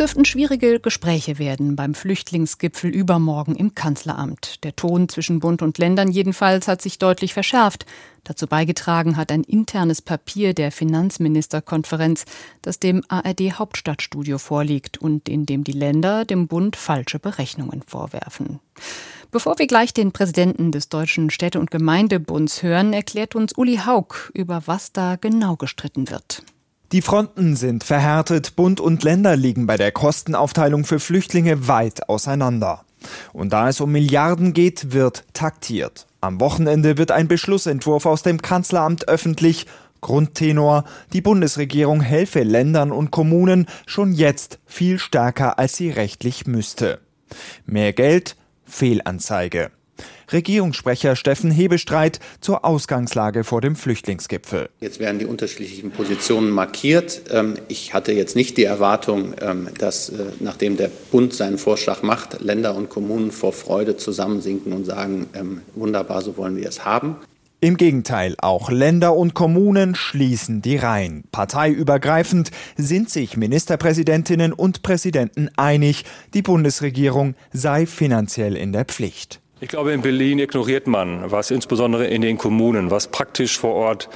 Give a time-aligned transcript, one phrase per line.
[0.00, 4.64] Dürften schwierige Gespräche werden beim Flüchtlingsgipfel übermorgen im Kanzleramt.
[4.64, 7.84] Der Ton zwischen Bund und Ländern jedenfalls hat sich deutlich verschärft.
[8.24, 12.24] Dazu beigetragen hat ein internes Papier der Finanzministerkonferenz,
[12.62, 18.58] das dem ARD Hauptstadtstudio vorliegt und in dem die Länder dem Bund falsche Berechnungen vorwerfen.
[19.30, 24.30] Bevor wir gleich den Präsidenten des Deutschen Städte- und Gemeindebunds hören, erklärt uns Uli Haug,
[24.32, 26.42] über was da genau gestritten wird.
[26.92, 32.84] Die Fronten sind verhärtet, Bund und Länder liegen bei der Kostenaufteilung für Flüchtlinge weit auseinander.
[33.32, 36.08] Und da es um Milliarden geht, wird taktiert.
[36.20, 39.66] Am Wochenende wird ein Beschlussentwurf aus dem Kanzleramt öffentlich.
[40.00, 46.98] Grundtenor, die Bundesregierung helfe Ländern und Kommunen schon jetzt viel stärker, als sie rechtlich müsste.
[47.66, 49.70] Mehr Geld, Fehlanzeige.
[50.32, 54.68] Regierungssprecher Steffen Hebestreit zur Ausgangslage vor dem Flüchtlingsgipfel.
[54.80, 57.22] Jetzt werden die unterschiedlichen Positionen markiert.
[57.30, 62.02] Ähm, ich hatte jetzt nicht die Erwartung, ähm, dass äh, nachdem der Bund seinen Vorschlag
[62.02, 66.84] macht, Länder und Kommunen vor Freude zusammensinken und sagen, ähm, wunderbar, so wollen wir es
[66.84, 67.16] haben.
[67.62, 71.24] Im Gegenteil, auch Länder und Kommunen schließen die Reihen.
[71.30, 79.42] Parteiübergreifend sind sich Ministerpräsidentinnen und Präsidenten einig, die Bundesregierung sei finanziell in der Pflicht.
[79.62, 84.08] Ich glaube, in Berlin ignoriert man, was insbesondere in den Kommunen, was praktisch vor Ort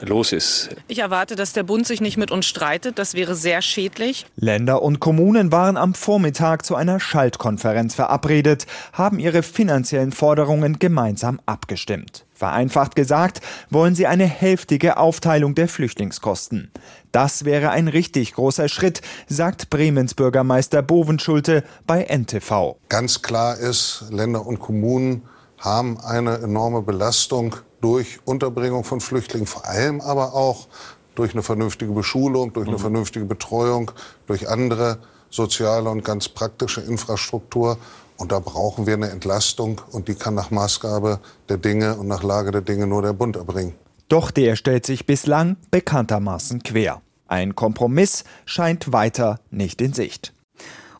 [0.00, 0.70] los ist.
[0.88, 2.98] Ich erwarte, dass der Bund sich nicht mit uns streitet.
[2.98, 4.26] Das wäre sehr schädlich.
[4.36, 11.40] Länder und Kommunen waren am Vormittag zu einer Schaltkonferenz verabredet, haben ihre finanziellen Forderungen gemeinsam
[11.46, 12.24] abgestimmt.
[12.38, 16.70] Vereinfacht gesagt, wollen sie eine hälftige Aufteilung der Flüchtlingskosten.
[17.10, 22.76] Das wäre ein richtig großer Schritt, sagt Bremens Bürgermeister Bovenschulte bei NTV.
[22.88, 25.22] Ganz klar ist, Länder und Kommunen
[25.58, 30.68] haben eine enorme Belastung durch Unterbringung von Flüchtlingen, vor allem aber auch
[31.16, 32.82] durch eine vernünftige Beschulung, durch eine mhm.
[32.82, 33.90] vernünftige Betreuung,
[34.28, 34.98] durch andere
[35.30, 37.78] soziale und ganz praktische Infrastruktur.
[38.16, 42.22] Und da brauchen wir eine Entlastung und die kann nach Maßgabe der Dinge und nach
[42.22, 43.74] Lage der Dinge nur der Bund erbringen.
[44.08, 47.02] Doch der stellt sich bislang bekanntermaßen quer.
[47.28, 50.32] Ein Kompromiss scheint weiter nicht in Sicht.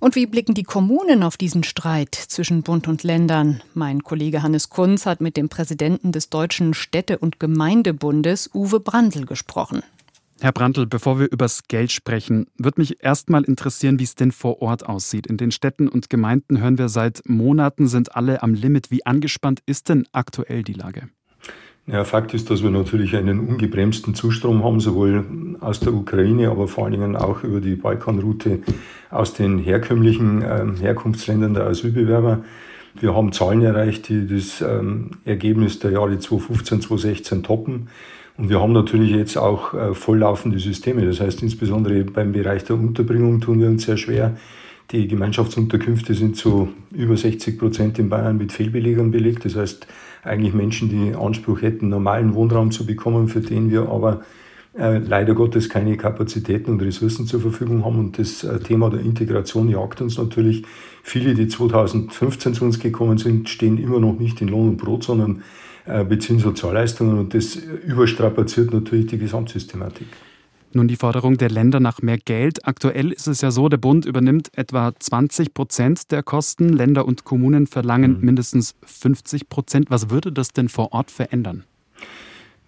[0.00, 3.62] Und wie blicken die Kommunen auf diesen Streit zwischen Bund und Ländern?
[3.75, 9.27] Mein Kollege Hannes Kunz hat mit dem Präsidenten des Deutschen Städte- und Gemeindebundes, Uwe Brandl,
[9.27, 9.83] gesprochen.
[10.41, 14.31] Herr Brandl, bevor wir übers Geld sprechen, würde mich erst mal interessieren, wie es denn
[14.31, 15.26] vor Ort aussieht.
[15.26, 18.93] In den Städten und Gemeinden hören wir seit Monaten, sind alle am Limit.
[18.93, 21.09] Wie angespannt ist denn aktuell die Lage?
[21.88, 26.69] Ja, Fakt ist, dass wir natürlich einen ungebremsten Zustrom haben, sowohl aus der Ukraine, aber
[26.69, 28.60] vor allen Dingen auch über die Balkanroute
[29.10, 32.44] aus den herkömmlichen ähm, Herkunftsländern der Asylbewerber.
[33.00, 37.88] Wir haben Zahlen erreicht, die das ähm, Ergebnis der Jahre 2015, 2016 toppen.
[38.38, 41.04] Und wir haben natürlich jetzt auch äh, volllaufende Systeme.
[41.04, 44.37] Das heißt, insbesondere beim Bereich der Unterbringung tun wir uns sehr schwer.
[44.93, 49.44] Die Gemeinschaftsunterkünfte sind zu über 60 Prozent in Bayern mit Fehlbelegern belegt.
[49.44, 49.88] Das heißt,
[50.22, 54.22] eigentlich Menschen, die Anspruch hätten, normalen Wohnraum zu bekommen, für den wir aber
[54.78, 57.99] äh, leider Gottes keine Kapazitäten und Ressourcen zur Verfügung haben.
[57.99, 60.62] Und das äh, Thema der Integration jagt uns natürlich.
[61.03, 65.03] Viele, die 2015 zu uns gekommen sind, stehen immer noch nicht in Lohn und Brot,
[65.03, 65.43] sondern
[66.09, 70.06] beziehen Sozialleistungen und das überstrapaziert natürlich die Gesamtsystematik.
[70.72, 72.66] Nun die Forderung der Länder nach mehr Geld.
[72.66, 76.69] Aktuell ist es ja so, der Bund übernimmt etwa 20 Prozent der Kosten.
[76.69, 78.25] Länder und Kommunen verlangen mhm.
[78.25, 79.91] mindestens 50 Prozent.
[79.91, 81.65] Was würde das denn vor Ort verändern?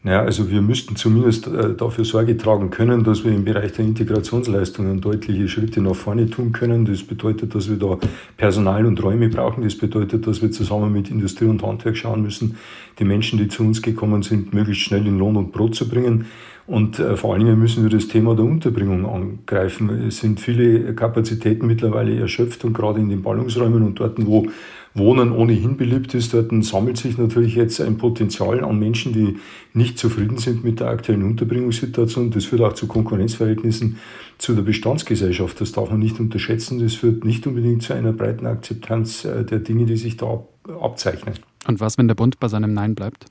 [0.02, 3.84] Naja, also wir müssten zumindest äh, dafür Sorge tragen können, dass wir im Bereich der
[3.84, 6.86] Integrationsleistungen deutliche Schritte nach vorne tun können.
[6.86, 7.98] Das bedeutet, dass wir da
[8.38, 9.62] Personal und Räume brauchen.
[9.62, 12.56] Das bedeutet, dass wir zusammen mit Industrie und Handwerk schauen müssen,
[12.98, 16.24] die Menschen, die zu uns gekommen sind, möglichst schnell in Lohn und Brot zu bringen.
[16.66, 19.90] Und äh, vor allen Dingen müssen wir das Thema der Unterbringung angreifen.
[20.08, 24.46] Es sind viele Kapazitäten mittlerweile erschöpft und gerade in den Ballungsräumen und dort, wo
[24.94, 29.36] Wohnen ohnehin beliebt ist, dort sammelt sich natürlich jetzt ein Potenzial an Menschen, die
[29.72, 32.32] nicht zufrieden sind mit der aktuellen Unterbringungssituation.
[32.32, 33.98] Das führt auch zu Konkurrenzverhältnissen
[34.38, 35.60] zu der Bestandsgesellschaft.
[35.60, 36.80] Das darf man nicht unterschätzen.
[36.80, 40.44] Das führt nicht unbedingt zu einer breiten Akzeptanz äh, der Dinge, die sich da
[40.80, 41.34] abzeichnen.
[41.68, 43.26] Und was, wenn der Bund bei seinem Nein bleibt?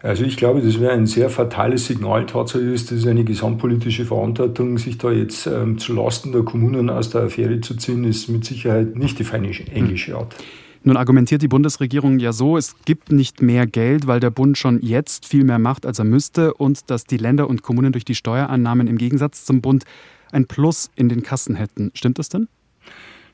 [0.00, 2.24] Also ich glaube, das wäre ein sehr fatales Signal.
[2.26, 6.88] Tatsache ist, das ist eine gesamtpolitische Verantwortung, sich da jetzt ähm, zu Lasten der Kommunen
[6.88, 10.36] aus der Affäre zu ziehen, ist mit Sicherheit nicht die feine englische Art.
[10.84, 14.80] Nun argumentiert die Bundesregierung ja so, es gibt nicht mehr Geld, weil der Bund schon
[14.80, 18.14] jetzt viel mehr macht, als er müsste und dass die Länder und Kommunen durch die
[18.14, 19.84] Steuereinnahmen im Gegensatz zum Bund
[20.30, 21.90] ein Plus in den Kassen hätten.
[21.94, 22.46] Stimmt das denn?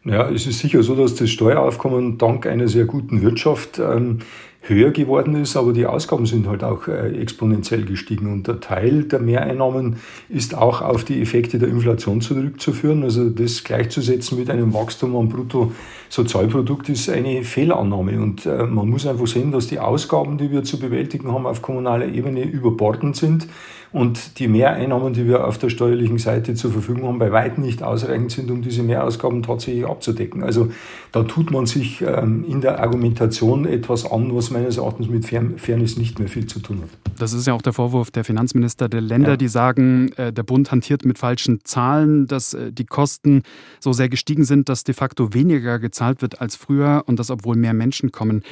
[0.04, 4.18] Ja, es ist sicher so, dass das Steueraufkommen dank einer sehr guten Wirtschaft ähm,
[4.66, 8.32] höher geworden ist, aber die Ausgaben sind halt auch äh, exponentiell gestiegen.
[8.32, 9.96] Und der Teil der Mehreinnahmen
[10.28, 13.02] ist auch auf die Effekte der Inflation zurückzuführen.
[13.02, 18.20] Also das gleichzusetzen mit einem Wachstum am Bruttosozialprodukt ist eine Fehlannahme.
[18.20, 21.60] Und äh, man muss einfach sehen, dass die Ausgaben, die wir zu bewältigen haben auf
[21.60, 23.46] kommunaler Ebene, überbordend sind
[23.94, 27.80] und die Mehreinnahmen, die wir auf der steuerlichen Seite zur Verfügung haben, bei weitem nicht
[27.84, 30.42] ausreichend sind, um diese Mehrausgaben tatsächlich abzudecken.
[30.42, 30.72] Also
[31.12, 35.96] da tut man sich ähm, in der Argumentation etwas an, was meines Erachtens mit Fairness
[35.96, 36.88] nicht mehr viel zu tun hat.
[37.20, 39.36] Das ist ja auch der Vorwurf der Finanzminister der Länder, ja.
[39.36, 43.44] die sagen, äh, der Bund hantiert mit falschen Zahlen, dass äh, die Kosten
[43.78, 47.54] so sehr gestiegen sind, dass de facto weniger gezahlt wird als früher und dass obwohl
[47.54, 48.42] mehr Menschen kommen.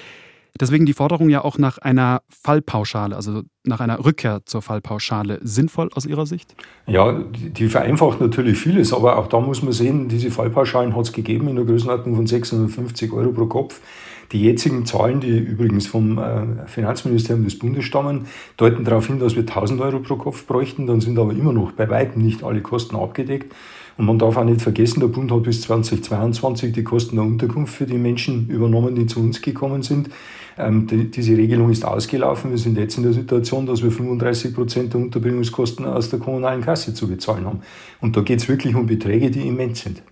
[0.60, 5.88] Deswegen die Forderung ja auch nach einer Fallpauschale, also nach einer Rückkehr zur Fallpauschale, sinnvoll
[5.94, 6.54] aus Ihrer Sicht?
[6.87, 11.12] Ja, die vereinfacht natürlich vieles, aber auch da muss man sehen, diese Fallpauschalen hat es
[11.12, 13.81] gegeben in der Größenordnung von 650 Euro pro Kopf.
[14.32, 18.26] Die jetzigen Zahlen, die übrigens vom äh, Finanzministerium des Bundes stammen,
[18.56, 20.87] deuten darauf hin, dass wir 1000 Euro pro Kopf bräuchten.
[20.87, 23.55] Dann sind aber immer noch bei weitem nicht alle Kosten abgedeckt.
[23.99, 27.75] Und man darf auch nicht vergessen, der Bund hat bis 2022 die Kosten der Unterkunft
[27.75, 30.08] für die Menschen übernommen, die zu uns gekommen sind.
[30.56, 32.50] Ähm, die, diese Regelung ist ausgelaufen.
[32.50, 36.62] Wir sind jetzt in der Situation, dass wir 35 Prozent der Unterbringungskosten aus der kommunalen
[36.62, 37.61] Kasse zu bezahlen haben.
[38.00, 40.02] Und da geht es wirklich um Beträge, die immens sind.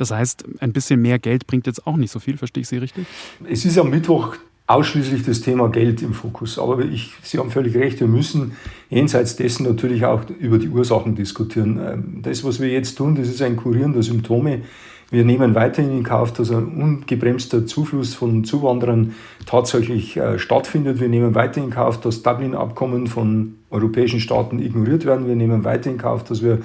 [0.00, 2.78] Das heißt, ein bisschen mehr Geld bringt jetzt auch nicht so viel, verstehe ich Sie
[2.78, 3.06] richtig?
[3.48, 4.36] Es ist am Mittwoch
[4.66, 6.58] ausschließlich das Thema Geld im Fokus.
[6.58, 8.52] Aber ich, Sie haben völlig recht, wir müssen
[8.88, 11.80] jenseits dessen natürlich auch über die Ursachen diskutieren.
[11.84, 14.62] Ähm, das, was wir jetzt tun, das ist ein Kurieren der Symptome.
[15.10, 19.14] Wir nehmen weiterhin in Kauf, dass ein ungebremster Zufluss von Zuwanderern
[19.44, 21.00] tatsächlich äh, stattfindet.
[21.00, 25.26] Wir nehmen weiterhin in Kauf, dass Dublin-Abkommen von europäischen Staaten ignoriert werden.
[25.26, 26.60] Wir nehmen weiterhin in Kauf, dass wir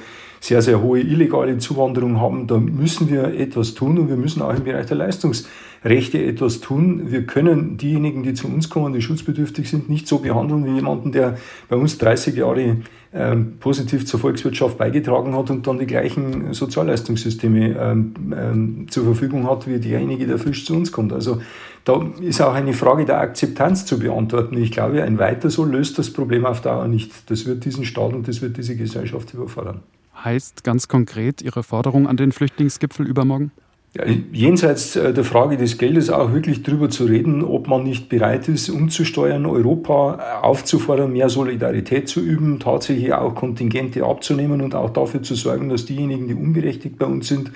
[0.46, 2.46] sehr, sehr hohe illegale Zuwanderung haben.
[2.46, 7.12] Da müssen wir etwas tun und wir müssen auch im Bereich der Leistungsrechte etwas tun.
[7.12, 11.12] Wir können diejenigen, die zu uns kommen, die schutzbedürftig sind, nicht so behandeln wie jemanden,
[11.12, 12.78] der bei uns 30 Jahre
[13.12, 19.50] ähm, positiv zur Volkswirtschaft beigetragen hat und dann die gleichen Sozialleistungssysteme ähm, ähm, zur Verfügung
[19.50, 21.12] hat wie derjenige, der frisch zu uns kommt.
[21.12, 21.42] Also
[21.86, 24.62] da ist auch eine Frage der Akzeptanz zu beantworten.
[24.62, 27.32] Ich glaube, ein Weiter so löst das Problem auf Dauer nicht.
[27.32, 29.82] Das wird diesen Staat und das wird diese Gesellschaft überfordern
[30.26, 33.52] heißt ganz konkret Ihre Forderung an den Flüchtlingsgipfel übermorgen?
[33.96, 38.10] Ja, jenseits äh, der Frage des Geldes auch wirklich darüber zu reden, ob man nicht
[38.10, 44.90] bereit ist, umzusteuern, Europa aufzufordern, mehr Solidarität zu üben, tatsächlich auch Kontingente abzunehmen und auch
[44.90, 47.52] dafür zu sorgen, dass diejenigen, die unberechtigt bei uns sind,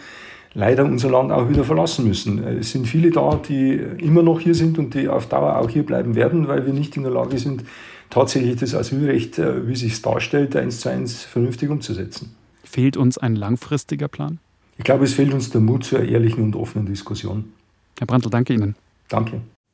[0.54, 2.42] leider unser Land auch wieder verlassen müssen.
[2.42, 5.70] Äh, es sind viele da, die immer noch hier sind und die auf Dauer auch
[5.70, 7.66] hier bleiben werden, weil wir nicht in der Lage sind,
[8.10, 12.39] tatsächlich das Asylrecht, äh, wie sich es darstellt, eins zu eins vernünftig umzusetzen.
[12.64, 14.40] Fehlt uns ein langfristiger Plan?
[14.78, 17.52] Ich glaube, es fehlt uns der Mut zur ehrlichen und offenen Diskussion.
[17.98, 18.76] Herr Brandl, danke Ihnen.
[19.10, 19.42] Danke.